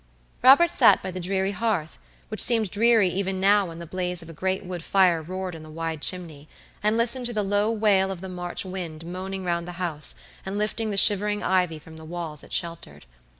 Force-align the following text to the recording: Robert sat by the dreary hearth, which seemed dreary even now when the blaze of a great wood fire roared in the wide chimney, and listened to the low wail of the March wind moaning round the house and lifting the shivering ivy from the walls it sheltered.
Robert 0.41 0.71
sat 0.71 1.03
by 1.03 1.11
the 1.11 1.19
dreary 1.19 1.51
hearth, 1.51 1.99
which 2.29 2.41
seemed 2.41 2.71
dreary 2.71 3.07
even 3.09 3.39
now 3.39 3.67
when 3.67 3.77
the 3.77 3.85
blaze 3.85 4.23
of 4.23 4.31
a 4.31 4.33
great 4.33 4.65
wood 4.65 4.83
fire 4.83 5.21
roared 5.21 5.53
in 5.53 5.61
the 5.61 5.69
wide 5.69 6.01
chimney, 6.01 6.49
and 6.81 6.97
listened 6.97 7.27
to 7.27 7.33
the 7.33 7.43
low 7.43 7.69
wail 7.69 8.09
of 8.11 8.19
the 8.21 8.27
March 8.27 8.65
wind 8.65 9.05
moaning 9.05 9.43
round 9.43 9.67
the 9.67 9.73
house 9.73 10.15
and 10.43 10.57
lifting 10.57 10.89
the 10.89 10.97
shivering 10.97 11.43
ivy 11.43 11.77
from 11.77 11.97
the 11.97 12.03
walls 12.03 12.41
it 12.43 12.51
sheltered. 12.51 13.05